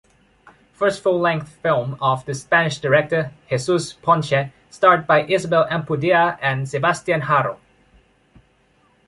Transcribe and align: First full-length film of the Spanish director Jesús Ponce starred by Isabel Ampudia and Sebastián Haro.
First 0.73 1.03
full-length 1.03 1.47
film 1.61 1.95
of 2.01 2.25
the 2.25 2.33
Spanish 2.33 2.79
director 2.79 3.31
Jesús 3.51 3.93
Ponce 4.01 4.51
starred 4.71 5.05
by 5.05 5.25
Isabel 5.25 5.67
Ampudia 5.69 6.39
and 6.41 6.65
Sebastián 6.65 7.21
Haro. 7.21 7.59